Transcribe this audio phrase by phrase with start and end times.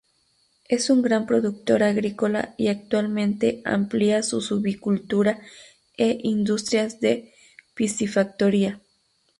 [0.67, 5.39] Es un gran productor agrícola y actualmente amplía su silvicultura
[5.95, 7.35] e industrias de
[7.75, 8.81] piscifactoría.